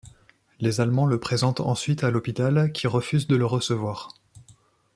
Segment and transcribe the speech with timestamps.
[0.59, 4.09] Les Allemands le présentent ensuite à l’hôpital qui refuse de le recevoir.